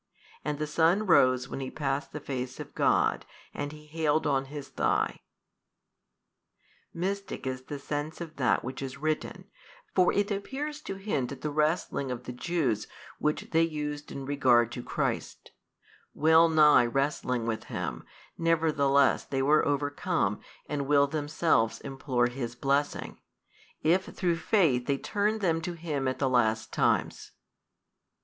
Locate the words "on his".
4.25-4.69